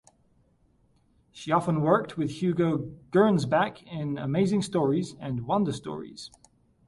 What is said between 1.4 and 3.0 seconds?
often worked with Hugo